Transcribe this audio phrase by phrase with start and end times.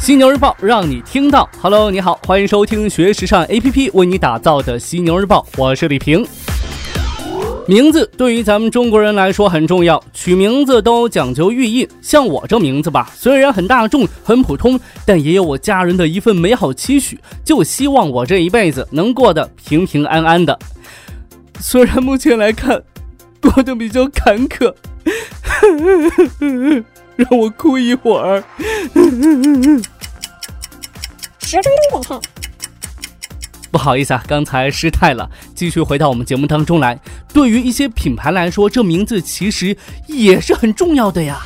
[0.00, 1.46] 犀牛日报让你听到。
[1.60, 6.26] Hello，你好，欢迎收听学时尚 APP 为你打造的犀牛日报，我是李平。
[7.68, 11.86] 名字对于咱们中国人来说很重要，取名字都讲究寓意。
[12.00, 20.58] 像我这名字吧，虽然很大众、很普通，但也有我家人的一份美好期许，就希望我这一辈子能过得平平安安的。
[21.60, 22.82] 虽然目前来看，
[23.42, 24.72] 过得比较坎坷，
[27.20, 28.42] 让我哭一会儿。
[31.40, 32.22] 十分钟过后。
[33.70, 35.30] 不好意思啊，刚才失态了。
[35.54, 36.98] 继续回到我们节目当中来。
[37.32, 41.40] 对于一些品牌来说，这名字其实也是很重要的呀。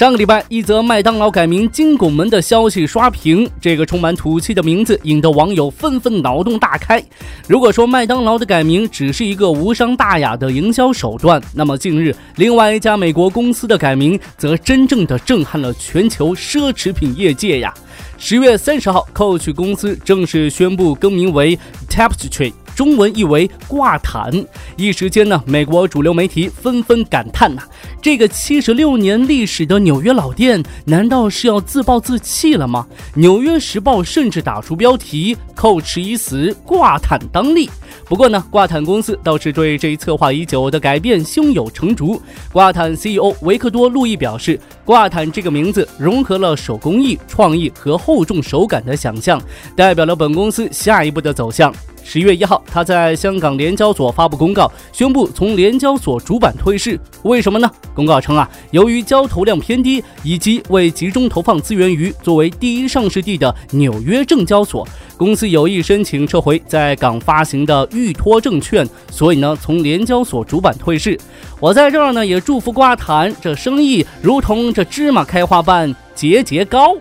[0.00, 7.04] 上个礼拜，一则麦当劳改名金拱门的消息刷屏，这个充满土气的名字引得网友纷纷脑洞大开。
[7.46, 17.70] 如果说麦当劳的改名只是一个无伤大雅的营销手段，那么近日另外一家美国公司的改名则真正的震撼了全球奢侈品业界呀。
[18.16, 21.58] 十月三十号，Coach 公司正式宣布更名为
[21.90, 22.54] Tapestry。
[22.80, 24.32] 中文译为挂毯，
[24.74, 27.60] 一时间呢，美国主流媒体纷纷感叹呐，
[28.00, 32.86] 这个七十六年历史的纽约老店，难道是要自暴自弃了吗？
[33.16, 37.68] 纽约时报甚至打出标题：“Coach 已死，挂毯当立。”
[38.08, 42.18] 不过呢，挂毯公司倒是对这一策划已久的改变胸有成竹。
[42.50, 49.38] 挂毯 CEO 维克多·路易表示，挂毯这个名字融合了手工艺、创意和厚重手感的想象，
[49.76, 51.70] 代表了本公司下一步的走向。
[52.02, 56.98] 十月一号，他在香港联交所发布公告，宣布从联交所主板退市。
[57.22, 57.70] 为什么呢？
[57.94, 71.18] 公告称啊，由于交投量偏低，以及为集中投放资源于作为第一上市地的纽约证交所，公司有意申请撤回在港发行的预托证券，所以呢，从联交所主板退市。
[71.60, 76.96] 我在这儿呢，也祝福瓜坛这生意如同这芝麻开花般节节高。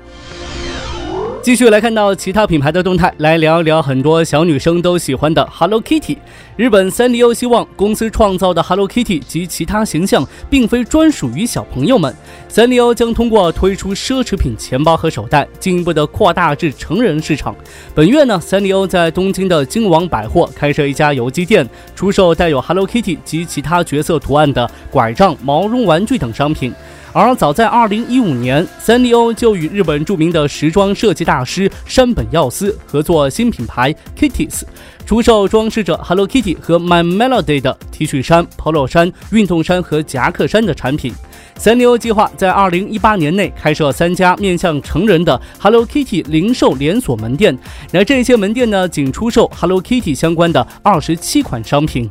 [1.42, 6.18] 继续来看到其他品牌的动态，来聊一聊很多小女生都喜欢的 Hello Kitty。
[6.58, 12.14] 日本三丽鸥希望公司创造的 Hello Kitty 及其他形象，并非专属于小朋友们。
[12.50, 17.56] 三丽鸥将通过推出奢侈品钱包和手袋，进一步的扩大至成人市场。
[17.95, 26.73] 本月呢，三丽鸥在东京的京王百货开设一家游击店，出售带有 Hello Kitty 及其他角色图案的拐杖、毛绒玩具等商品。
[27.11, 34.61] 而早在2015年，三丽鸥就与日本著名的时装设计大师山本耀司合作新品牌 Kitties，
[35.08, 41.11] 出售装饰着 Hello Kitty 和 My Melody 的 T 恤衫、polo 衫、运动衫和夹克衫的产品。
[41.58, 47.58] 三丽鸥计划在2018年内开设三家面向成人的 Hello Kitty 零售连锁门店，
[47.91, 52.08] 那这些门店呢，仅出售 Hello Kitty 相关的27款商品。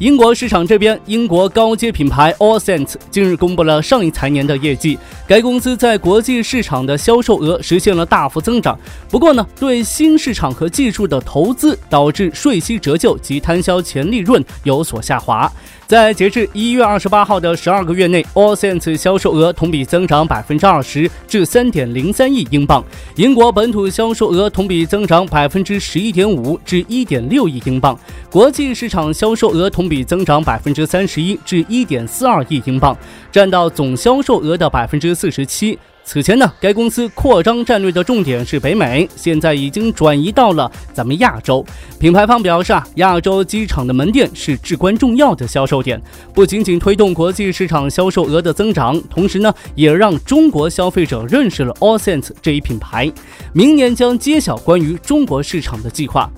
[0.00, 4.98] 英国市场这边，英国高阶品牌 All Saints 近日公布了上一财年的业绩。
[5.28, 8.78] 该公司在国际市场的销售额实现了大幅增长，
[9.10, 15.52] 不过呢，对新市场和技术的投资导致税息折旧及摊销前利润有所下滑。
[15.90, 22.80] 在截至一月二十八号的十二个月内，All Saints 销售额同比增长百分之二十，至三点零三亿英镑；
[23.16, 27.92] 英国本土销售额同比增长百分之十一点五，至一点六亿英镑；
[28.30, 32.96] 国际市场销售额同比增长百分之三十一，至一点四二亿英镑，
[33.32, 35.76] 占到总销售额的百分之四十七。
[36.12, 41.64] 此前呢，该公司扩张战略的重点是北美，现在已经转移到了咱们亚洲。
[42.00, 46.02] 品牌方表示啊，亚洲机场的门店是至关重要的销售点，
[46.34, 53.08] 不仅仅推动国际市场销售额的增长，同时呢，也让中国消费者认识了 AllSense 这一品牌。
[53.52, 56.28] 明年将揭晓关于中国市场的计划。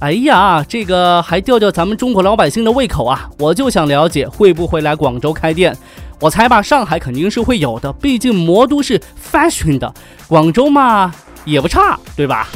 [0.00, 3.30] 哎呀，这个还吊吊咱们中国老百姓的胃口啊！
[3.38, 5.76] 我就想了解会不会来广州开店。
[6.20, 9.00] 我猜吧，上海肯定是会有的，毕竟魔都是
[9.32, 9.92] fashion 的，
[10.28, 11.12] 广州嘛
[11.46, 12.46] 也不差，对吧？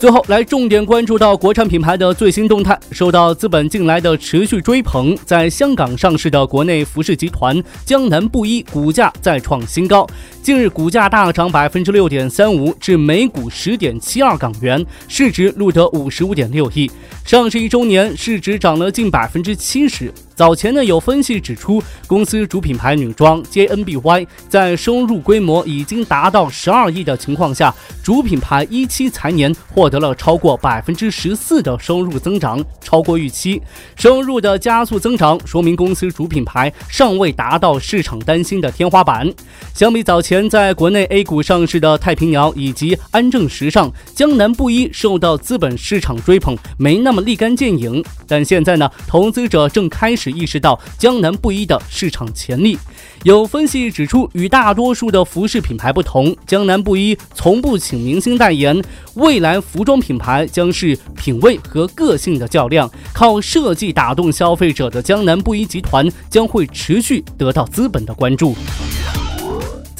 [0.00, 2.76] 最后来重点关注到国产品牌的最新动态。
[2.90, 10.06] 受到资本近来的持续追捧，在香港上市的国内服饰集团江南布衣股价再创新高，
[10.42, 16.90] 近日股价大涨百分之六点三五，至每股十点七二港元，市值录得五十五点六亿。
[17.26, 20.10] 上市一周年，市值涨了近百分之七十。
[20.40, 33.60] 早前呢，有分析指出，公司主品牌女装 JNBY 在收入规模已经达到十二亿的情况下，主品牌一期财年获得了超过百分之十四的收入增长，超过预期。
[33.96, 39.30] 收入的加速增长，说明公司主品牌尚未达到市场担心的天花板。
[39.74, 48.04] 相比早前在国内 A 股上市的太平鸟以及安正时尚，江南布衣受到资本市场追捧，没那么立竿见影。
[48.28, 50.20] 但现在呢，投资者正开始。
[50.20, 52.78] 始意识到江南布衣的市场潜力。
[53.22, 58.78] 有分析指出，与大多数的服饰品牌不同，江南布衣从不请明星代言。
[59.14, 68.54] 未来服装品牌将是品味和个性的较量，靠设计打动消费者的江南布衣集团将会持续得到资本的关注。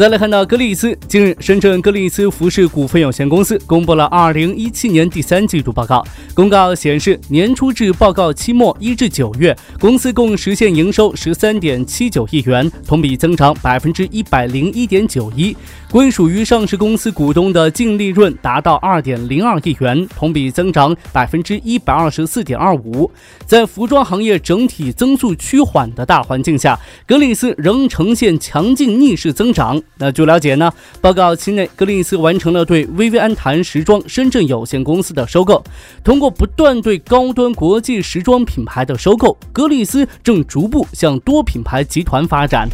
[0.00, 6.02] 再来看到格力斯，近日，深圳格力斯服饰股份有限公司公布了二零一七年第三季度报告。
[6.32, 15.54] 公告显示，年初至报告期末一至九月，公司共实现营收十三点七九亿元，同比增长百分之一百零一点九一。
[15.90, 23.10] 归属于上市公司股东的净利润达到二点零二亿元，同比增长百分之一百二十四点二五。
[23.44, 29.82] 在服装行业整体增速趋缓的大环境下，格力斯仍呈现强劲逆势增长。
[29.98, 35.60] 那据了解呢，报告期内，格力斯完成了对薇薇安檀时装深圳有限公司的收购。
[36.04, 42.68] 通过不断对高端国际时装品牌的收购，格力斯正逐步向多品牌集团发展。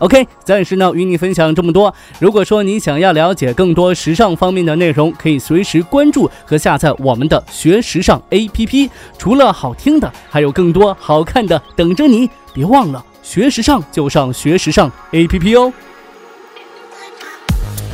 [0.00, 1.94] OK，暂时呢与你分享这么多。
[2.18, 8.90] 如果说你想要了解更多时尚方面的内容，可以随时关注和下载我们的学时尚 APP。
[9.18, 12.28] 除了好听的，还有更多好看的等着你。
[12.52, 15.72] 别忘了学时尚就上学时尚 APP 哦。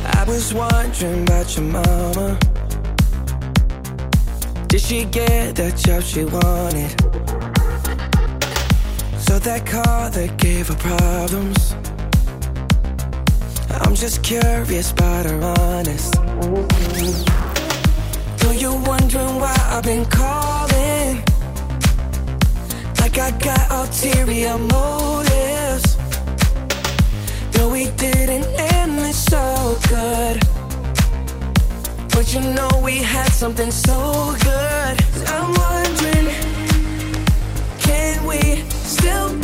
[0.05, 2.37] I was wondering about your mama.
[4.69, 6.89] Did she get the job she wanted?
[9.19, 11.75] So that car that gave her problems.
[13.81, 16.15] I'm just curious, but I'm honest.
[18.43, 21.23] Know you're wondering why I've been calling.
[22.99, 25.97] Like I got ulterior motives.
[27.55, 30.41] No, we didn't end this so good.
[32.11, 34.95] But you know we had something so good.
[35.27, 36.27] I'm wondering,
[37.79, 39.36] can we still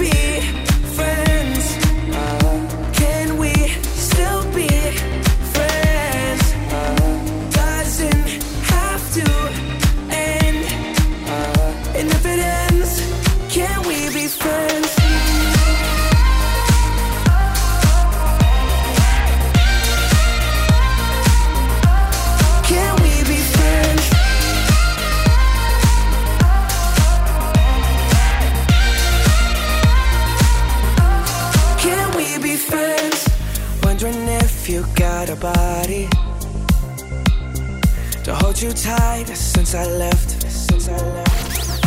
[38.84, 40.30] tight since I left.
[40.52, 41.86] Since I left.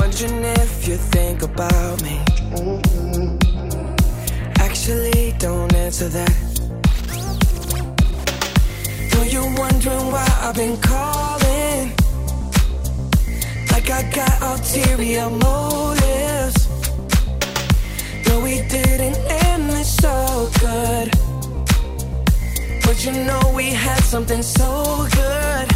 [0.00, 2.16] Wondering if you think about me.
[4.56, 6.34] Actually, don't answer that.
[9.12, 11.92] Know you're wondering why I've been calling.
[13.72, 16.60] Like I got ulterior motives.
[18.26, 21.10] No, we didn't end this so good.
[22.84, 25.73] But you know we had something so good.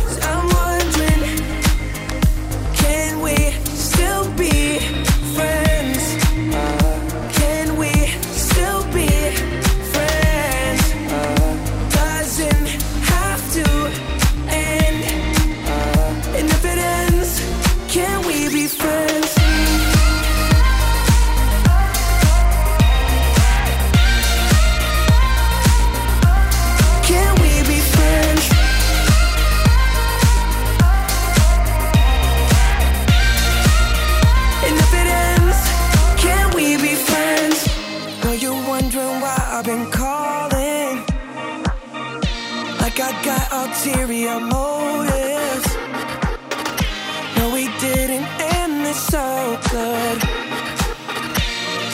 [43.39, 45.69] My ulterior motives.
[47.37, 48.27] No, we didn't
[48.59, 50.19] end this so good.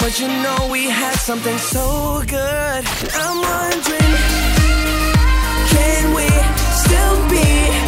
[0.01, 2.83] But you know we had something so good.
[3.23, 4.15] I'm wondering,
[5.73, 6.29] can we
[6.83, 7.84] still be?